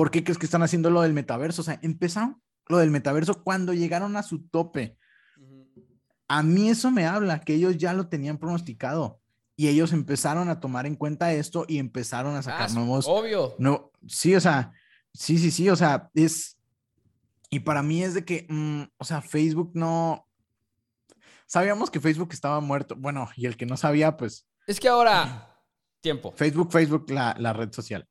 [0.00, 1.60] ¿Por qué crees que están haciendo lo del metaverso?
[1.60, 4.96] O sea, empezaron lo del metaverso cuando llegaron a su tope.
[6.26, 9.20] A mí eso me habla, que ellos ya lo tenían pronosticado
[9.56, 13.04] y ellos empezaron a tomar en cuenta esto y empezaron a sacar ah, nuevos.
[13.06, 13.54] Obvio.
[13.58, 14.72] No, sí, o sea,
[15.12, 16.56] sí, sí, sí, o sea, es.
[17.50, 20.26] Y para mí es de que, mm, o sea, Facebook no.
[21.44, 22.96] Sabíamos que Facebook estaba muerto.
[22.96, 24.48] Bueno, y el que no sabía, pues.
[24.66, 25.46] Es que ahora,
[26.00, 26.32] Tiempo.
[26.32, 28.08] Facebook, Facebook, la, la red social.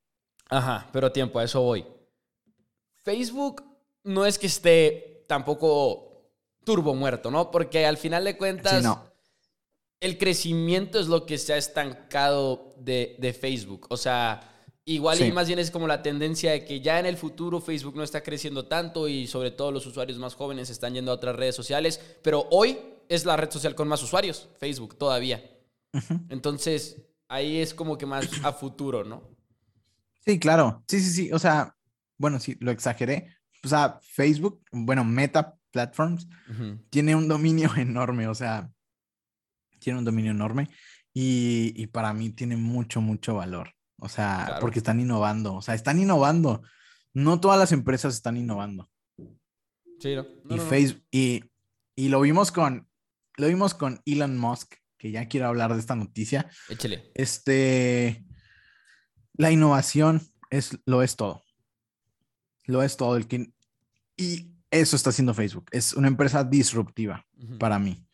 [0.50, 1.86] Ajá, pero tiempo, a eso voy.
[2.98, 3.64] Facebook
[4.04, 6.10] no es que esté tampoco
[6.64, 7.52] turbo muerto, ¿no?
[7.52, 8.84] Porque al final de cuentas,
[10.00, 13.88] el crecimiento es lo que se ha estancado de, de Facebook.
[13.90, 14.42] O sea,
[14.86, 17.96] igual y más bien es como la tendencia de que ya en el futuro Facebook
[17.96, 21.36] no está creciendo tanto y sobre todo los usuarios más jóvenes están yendo a otras
[21.36, 25.44] redes sociales, pero hoy es la red social con más usuarios, Facebook todavía.
[26.30, 29.38] Entonces, ahí es como que más a futuro, ¿no?
[30.30, 30.84] Sí, claro.
[30.88, 31.32] Sí, sí, sí.
[31.32, 31.76] O sea,
[32.20, 33.36] bueno, sí, lo exageré.
[33.63, 36.28] O sea, Facebook, bueno, Meta Platforms,
[36.92, 38.28] tiene un dominio enorme.
[38.28, 38.70] O sea,
[39.80, 40.70] tiene un dominio enorme
[41.15, 43.74] y, para mí tiene mucho, mucho valor.
[43.98, 45.56] O sea, porque están innovando.
[45.56, 46.62] O sea, están innovando.
[47.12, 48.88] No todas las empresas están innovando.
[50.00, 50.28] Sí, ¿no?
[50.48, 51.44] y Facebook, y,
[51.96, 52.88] y lo vimos con,
[53.36, 56.48] lo vimos con Elon Musk que ya quiero hablar de esta noticia.
[56.70, 57.12] Échale.
[57.15, 58.24] Este,
[59.39, 61.43] la innovación es, lo es todo.
[62.65, 63.17] Lo es todo.
[63.17, 63.52] El que,
[64.15, 65.65] y eso está haciendo Facebook.
[65.71, 67.25] Es una empresa disruptiva
[67.58, 68.06] para mí.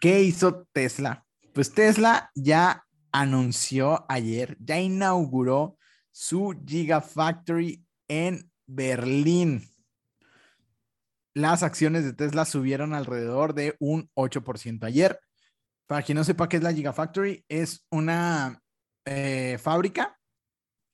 [0.00, 1.24] ¿Qué hizo Tesla?
[1.52, 5.78] Pues Tesla ya anunció ayer, ya inauguró
[6.10, 9.62] su Gigafactory en Berlín
[11.36, 15.20] las acciones de Tesla subieron alrededor de un 8% ayer.
[15.86, 18.62] Para quien no sepa qué es la Gigafactory, es una
[19.06, 20.18] eh, fábrica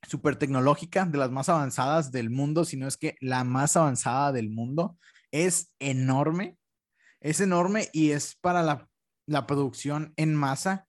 [0.07, 4.33] súper tecnológica, de las más avanzadas del mundo, si no es que la más avanzada
[4.33, 4.99] del mundo.
[5.31, 6.59] Es enorme,
[7.21, 8.89] es enorme y es para la,
[9.47, 10.87] producción en masa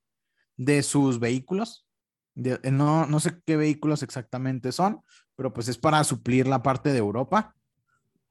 [0.58, 1.88] de sus vehículos.
[2.36, 5.02] no, no sé qué vehículos exactamente son,
[5.36, 7.56] pero pues es para suplir la parte de Europa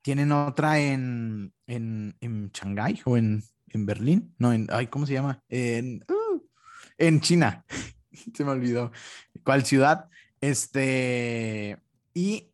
[0.02, 4.34] tienen otra en, en, en Shanghái o en, en, Berlín.
[4.38, 5.42] No, en, ay, ¿cómo se llama?
[5.48, 6.42] En, uh,
[6.98, 7.64] en China.
[8.34, 8.92] se me olvidó.
[9.44, 10.08] ¿Cuál ciudad?
[10.40, 11.78] Este,
[12.14, 12.52] y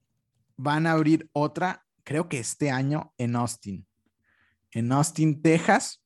[0.57, 3.87] van a abrir otra, creo que este año en Austin.
[4.73, 6.03] En Austin, Texas.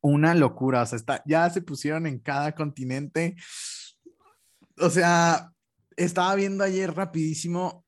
[0.00, 0.82] Una locura.
[0.82, 3.36] O sea, está, ya se pusieron en cada continente.
[4.78, 5.52] O sea,
[5.96, 7.84] estaba viendo ayer rapidísimo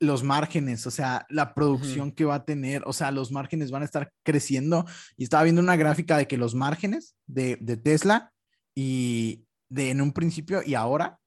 [0.00, 3.82] los márgenes, o sea, la producción que va a tener, o sea, los márgenes van
[3.82, 4.86] a estar creciendo.
[5.18, 8.32] Y estaba viendo una gráfica de que los márgenes de, de Tesla
[8.74, 11.18] y de en un principio y ahora,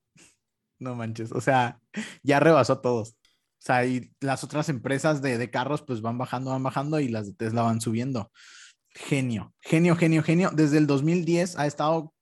[0.79, 1.79] no manches, o sea,
[2.21, 3.09] ya rebasó a todos.
[3.11, 7.07] O sea, y las otras empresas de, de carros pues van bajando, van bajando y
[7.07, 8.29] las de Tesla van subiendo.
[8.89, 10.51] Genio, genio, genio, genio.
[10.53, 12.13] Desde el 2010 ha estado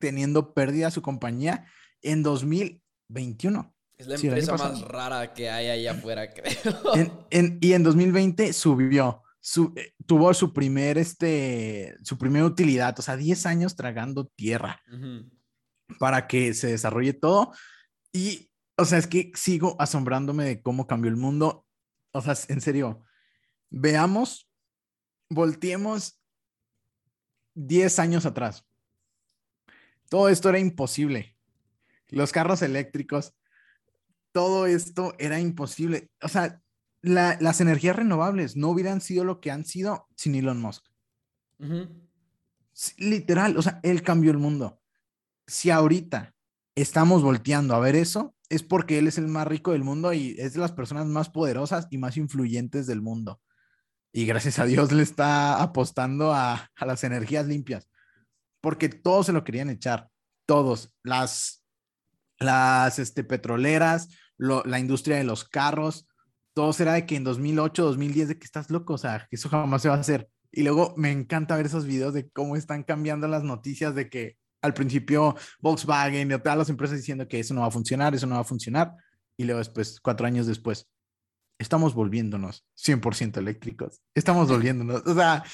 [0.00, 1.66] teniendo pérdida su compañía
[2.00, 3.74] en 2021.
[3.98, 7.60] Es la empresa más rara que hay allá afuera, creo.
[7.60, 9.22] y en 2020 subió.
[9.76, 14.82] Eh, tuvo su primer, este, su primera utilidad, o sea, 10 años tragando tierra
[15.98, 17.52] para que se desarrolle todo.
[18.12, 21.66] Y, o sea, es que sigo asombrándome de cómo cambió el mundo.
[22.12, 23.02] O sea, en serio,
[23.70, 24.50] veamos,
[25.28, 26.20] volteemos
[27.54, 28.66] 10 años atrás.
[30.08, 31.36] Todo esto era imposible.
[32.08, 33.34] Los carros eléctricos,
[34.32, 36.10] todo esto era imposible.
[36.22, 36.62] O sea,
[37.02, 40.84] las energías renovables no hubieran sido lo que han sido sin Elon Musk.
[42.98, 44.80] Literal, o sea, él cambió el mundo.
[45.46, 46.34] Si ahorita
[46.74, 50.36] estamos volteando a ver eso, es porque él es el más rico del mundo y
[50.38, 53.40] es de las personas más poderosas y más influyentes del mundo.
[54.12, 57.88] Y gracias a Dios le está apostando a, a las energías limpias,
[58.60, 60.08] porque todos se lo querían echar,
[60.46, 61.64] todos, las,
[62.38, 66.08] las este, petroleras, la industria de los carros,
[66.54, 69.48] todo será de que en 2008, 2010, de que estás loco, o sea, que eso
[69.48, 70.30] jamás se va a hacer.
[70.50, 74.38] Y luego me encanta ver esos videos de cómo están cambiando las noticias de que
[74.66, 78.26] al principio Volkswagen y todas las empresas diciendo que eso no va a funcionar, eso
[78.26, 78.94] no va a funcionar.
[79.36, 80.88] Y luego después, cuatro años después,
[81.58, 84.00] estamos volviéndonos 100% eléctricos.
[84.14, 85.02] Estamos volviéndonos.
[85.06, 85.44] O sea,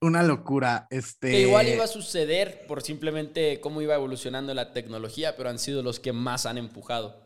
[0.00, 0.86] una locura.
[0.90, 1.30] Este...
[1.30, 5.82] Que igual iba a suceder por simplemente cómo iba evolucionando la tecnología, pero han sido
[5.82, 7.22] los que más han empujado.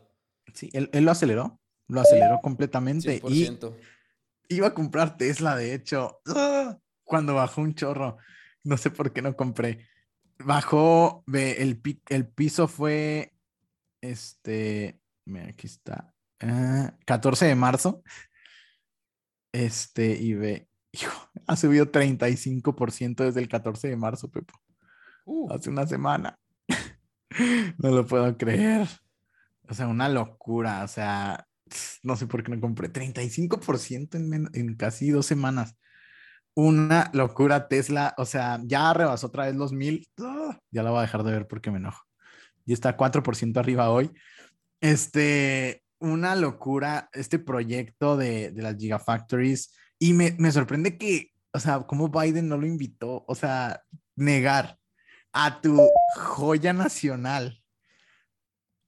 [0.53, 3.21] Sí, él, lo aceleró, lo aceleró completamente.
[3.27, 6.77] Y iba a comprar Tesla, de hecho, ¡ah!
[7.03, 8.17] cuando bajó un chorro.
[8.63, 9.87] No sé por qué no compré.
[10.45, 13.33] Bajó, ve, el, el piso fue,
[14.01, 16.13] este, mira, aquí está,
[17.05, 18.03] 14 ah, de marzo.
[19.51, 20.67] Este, y ve,
[21.47, 24.59] ha subido 35% desde el 14 de marzo, Pepo.
[25.25, 25.51] Uh.
[25.51, 26.39] Hace una semana.
[27.77, 28.87] no lo puedo creer.
[29.67, 30.83] O sea, una locura.
[30.83, 31.47] O sea,
[32.03, 35.75] no sé por qué no compré 35% en, en casi dos semanas.
[36.55, 38.13] Una locura Tesla.
[38.17, 40.07] O sea, ya rebasó otra vez los mil.
[40.19, 40.59] ¡ah!
[40.71, 42.03] ya la voy a dejar de ver porque me enojo.
[42.65, 44.11] Y está 4% arriba hoy.
[44.81, 49.73] Este, una locura este proyecto de, de las Gigafactories.
[49.99, 53.23] Y me, me sorprende que, o sea, como Biden no lo invitó.
[53.27, 53.81] O sea,
[54.15, 54.77] negar
[55.33, 55.79] a tu
[56.15, 57.61] joya nacional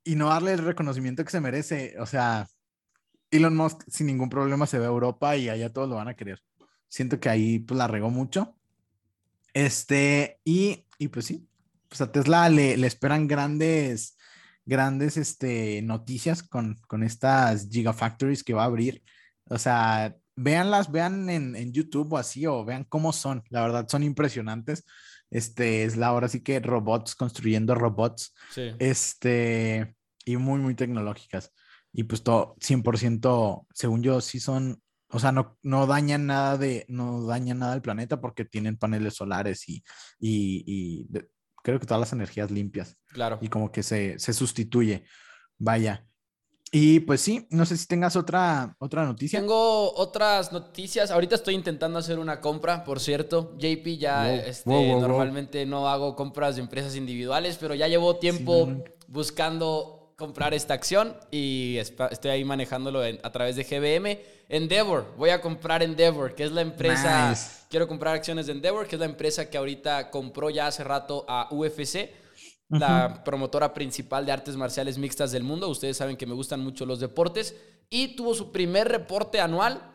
[0.03, 1.95] y no darle el reconocimiento que se merece.
[1.99, 2.47] O sea,
[3.31, 6.15] Elon Musk sin ningún problema se ve a Europa y allá todos lo van a
[6.15, 6.41] querer.
[6.93, 8.55] Siento que ahí pues la regó mucho.
[9.51, 11.49] Este, y, y pues sí,
[11.89, 14.15] pues a Tesla le, le esperan grandes,
[14.63, 19.01] grandes este, noticias con, con estas Gigafactories que va a abrir.
[19.45, 23.43] O sea, véanlas, vean en, en YouTube o así, o vean cómo son.
[23.49, 24.85] La verdad, son impresionantes.
[25.31, 28.35] Este es la hora sí que robots construyendo robots.
[28.77, 31.51] Este, y muy, muy tecnológicas.
[31.91, 34.79] Y pues todo 100%, según yo, sí son,
[35.13, 39.13] o sea, no, no dañan nada de, no dañan nada al planeta porque tienen paneles
[39.13, 39.83] solares y,
[40.19, 41.07] y,
[41.63, 42.97] creo que todas las energías limpias.
[43.07, 43.37] Claro.
[43.39, 45.05] Y como que se, se sustituye.
[45.57, 46.05] Vaya.
[46.71, 49.39] Y pues sí, no sé si tengas otra, otra noticia.
[49.39, 51.11] Tengo otras noticias.
[51.11, 53.55] Ahorita estoy intentando hacer una compra, por cierto.
[53.59, 58.67] JP ya este, normalmente no hago compras de empresas individuales, pero ya llevo tiempo
[59.07, 64.19] buscando comprar esta acción y estoy ahí manejándolo a través de GBM.
[64.49, 67.35] Endeavor, voy a comprar Endeavor, que es la empresa.
[67.69, 71.25] Quiero comprar acciones de Endeavor, que es la empresa que ahorita compró ya hace rato
[71.27, 72.09] a UFC
[72.69, 75.69] la promotora principal de artes marciales mixtas del mundo.
[75.69, 77.55] Ustedes saben que me gustan mucho los deportes.
[77.89, 79.91] Y tuvo su primer reporte anual.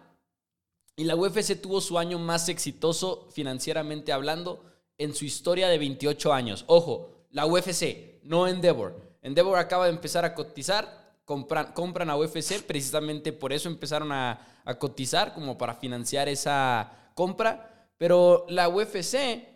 [0.97, 4.65] Y la UFC tuvo su año más exitoso financieramente hablando
[4.97, 6.65] en su historia de 28 años.
[6.67, 9.08] Ojo, la UFC, no Endeavor.
[9.23, 14.61] Endeavor acaba de empezar a cotizar, compran, compran a UFC, precisamente por eso empezaron a,
[14.65, 17.89] a cotizar, como para financiar esa compra.
[17.99, 19.49] Pero la UFC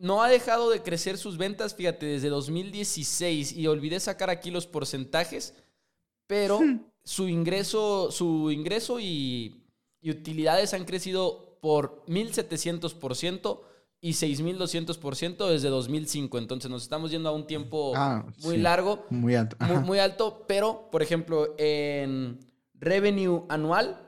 [0.00, 4.66] no ha dejado de crecer sus ventas, fíjate, desde 2016 y olvidé sacar aquí los
[4.66, 5.54] porcentajes,
[6.26, 6.86] pero hmm.
[7.04, 9.56] su ingreso, su ingreso y,
[10.02, 13.60] utilidades han crecido por 1700%
[14.00, 16.38] y 6.200% desde 2005.
[16.38, 18.60] Entonces nos estamos yendo a un tiempo Ah, muy sí.
[18.62, 19.56] largo, Muy alto.
[19.60, 22.38] muy, muy alto, pero por ejemplo en
[22.74, 24.00] revenue anual,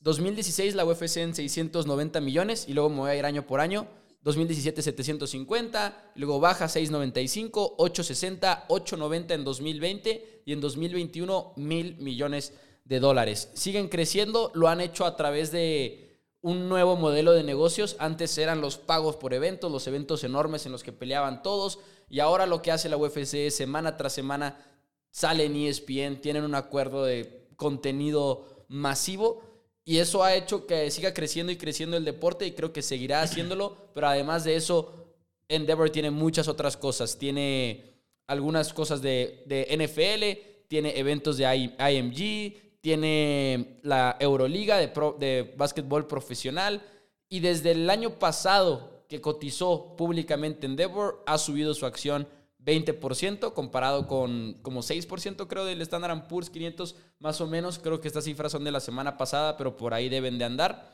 [0.00, 3.86] 2016 la UFC en 690 millones y luego me voy a ir año por año.
[4.22, 12.54] 2017 750, luego baja 695, 860, 890 en 2020 y en 2021 mil millones
[12.86, 13.50] de dólares.
[13.52, 16.03] Siguen creciendo, lo han hecho a través de
[16.44, 17.96] un nuevo modelo de negocios.
[17.98, 21.78] Antes eran los pagos por eventos, los eventos enormes en los que peleaban todos.
[22.10, 24.62] Y ahora lo que hace la UFC es semana tras semana
[25.10, 29.42] sale en ESPN, tienen un acuerdo de contenido masivo.
[29.86, 33.22] Y eso ha hecho que siga creciendo y creciendo el deporte y creo que seguirá
[33.22, 35.14] haciéndolo, pero además de eso,
[35.48, 37.94] Endeavor tiene muchas otras cosas, tiene
[38.26, 45.54] algunas cosas de, de NFL, tiene eventos de IMG, tiene la Euroliga de, pro- de
[45.56, 46.82] básquetbol profesional
[47.30, 52.28] y desde el año pasado que cotizó públicamente Endeavor ha subido su acción
[52.62, 57.78] 20% comparado con como 6% creo del Standard Poor's 500 más o menos.
[57.78, 60.90] Creo que estas cifras son de la semana pasada, pero por ahí deben de andar.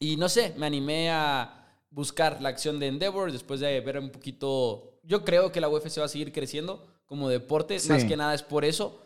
[0.00, 4.10] Y no sé, me animé a buscar la acción de Endeavor después de ver un
[4.10, 4.98] poquito.
[5.04, 7.88] Yo creo que la UFC va a seguir creciendo como deporte, Sí.
[7.90, 9.00] más que nada es por eso.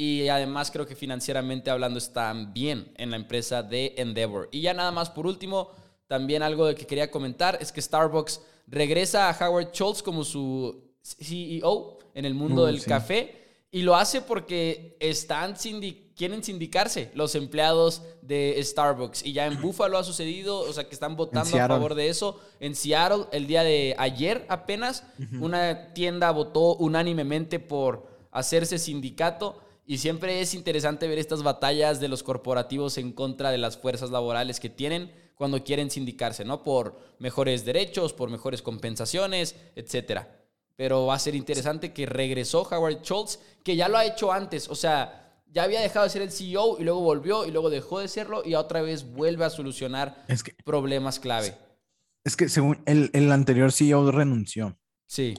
[0.00, 4.48] Y además creo que financieramente hablando están bien en la empresa de Endeavor.
[4.52, 5.70] Y ya nada más por último,
[6.06, 10.84] también algo de que quería comentar es que Starbucks regresa a Howard Schultz como su
[11.02, 12.88] CEO en el mundo Uh, del sí.
[12.88, 19.46] café y lo hace porque están sindi- quieren sindicarse los empleados de Starbucks y ya
[19.46, 22.40] en Buffalo ha sucedido, o sea que están votando a favor de eso.
[22.60, 25.02] En Seattle el día de ayer apenas
[25.40, 32.06] una tienda votó unánimemente por hacerse sindicato y siempre es interesante ver estas batallas de
[32.08, 36.62] los corporativos en contra de las fuerzas laborales que tienen cuando quieren sindicarse, ¿no?
[36.62, 40.44] Por mejores derechos, por mejores compensaciones, etcétera.
[40.76, 44.68] Pero va a ser interesante que regresó Howard Schultz, que ya lo ha hecho antes.
[44.68, 47.98] O sea, ya había dejado de ser el CEO y luego volvió y luego dejó
[48.00, 51.56] de serlo y otra vez vuelve a solucionar Es que, problemas clave.
[52.24, 54.78] es que según el, el anterior CEO renunció.
[55.06, 55.34] Sí.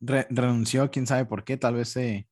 [0.00, 2.28] Re- renunció, quién sabe por qué, tal vez eh,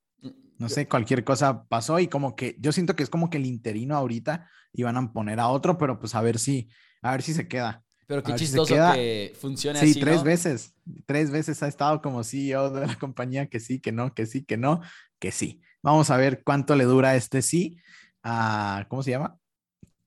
[0.59, 3.46] no sé, cualquier cosa pasó y como que yo siento que es como que el
[3.46, 6.68] interino ahorita iban a poner a otro, pero pues a ver si,
[7.02, 7.82] a ver si se queda.
[8.07, 8.92] Pero qué si chistoso queda.
[8.94, 10.00] que funcione Sí, así.
[10.00, 10.24] tres ¿no?
[10.24, 10.74] veces,
[11.07, 14.44] tres veces ha estado como CEO de la compañía, que sí, que no, que sí,
[14.44, 14.80] que no,
[15.18, 15.61] que sí.
[15.82, 17.78] Vamos a ver cuánto le dura este sí
[18.22, 19.38] a, ¿cómo se llama?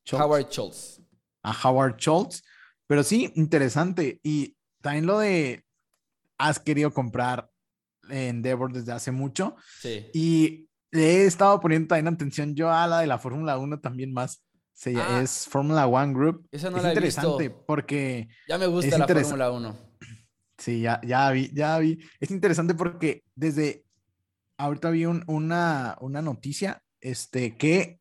[0.05, 0.23] Schultz.
[0.23, 1.01] Howard Schultz.
[1.43, 2.43] a Howard Schultz.
[2.87, 4.19] Pero sí, interesante.
[4.23, 5.65] Y también lo de,
[6.37, 7.49] has querido comprar
[8.09, 10.07] Endeavor desde hace mucho Sí.
[10.13, 14.13] y le he estado poniendo también atención yo a la de la Fórmula 1 también
[14.13, 14.43] más.
[14.73, 15.21] Se, Ah.
[15.21, 16.47] es Fórmula One Group.
[16.51, 17.65] Esa no es la he interesante visto.
[17.65, 19.75] porque, Ya me gusta Es la Fórmula 1.
[20.57, 21.97] sí, ya, ya vi, ya vi.
[22.19, 23.83] Es interesante porque desde,
[24.57, 27.99] ahorita vi un- una, una noticia, este, que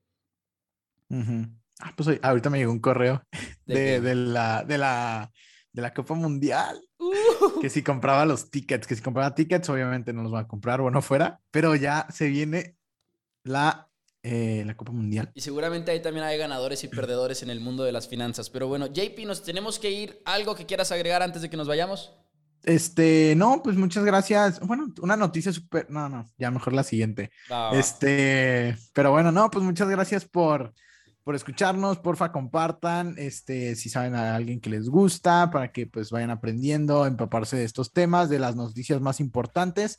[1.80, 3.24] Ah, pues ahorita me llegó un correo
[3.66, 4.02] ¿De de, qué?
[4.02, 5.32] de la, de la,
[5.76, 6.82] de la Copa Mundial.
[6.98, 7.60] Uh.
[7.60, 10.82] Que si compraba los tickets, que si compraba tickets, obviamente no los va a comprar,
[10.82, 12.78] bueno, fuera, pero ya se viene
[13.44, 13.90] la,
[14.24, 15.32] eh, la Copa Mundial.
[15.36, 18.50] Y seguramente ahí también hay ganadores y perdedores en el mundo de las finanzas.
[18.50, 20.22] Pero bueno, JP, nos tenemos que ir.
[20.26, 22.14] ¿Algo que quieras agregar antes de que nos vayamos?
[22.64, 24.62] Este, no, pues muchas gracias.
[24.62, 27.32] Bueno, una noticia súper, no, no, ya mejor la siguiente.
[27.74, 30.74] Este, pero bueno, no, pues muchas gracias por,
[31.26, 31.98] por escucharnos.
[31.98, 37.06] Porfa, compartan, este, si saben a alguien que les gusta, para que pues vayan aprendiendo,
[37.06, 39.98] empaparse de estos temas, de las noticias más importantes.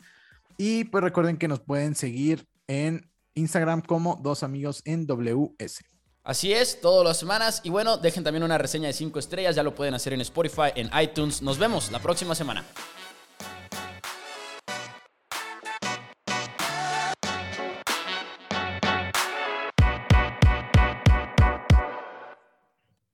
[0.57, 5.85] Y pues recuerden que nos pueden seguir en Instagram como dos amigos en WS.
[6.23, 7.61] Así es, todas las semanas.
[7.65, 9.55] Y bueno, dejen también una reseña de 5 estrellas.
[9.57, 11.43] Ya lo pueden hacer en Spotify, en iTunes.
[11.43, 12.65] Nos vemos la próxima semana.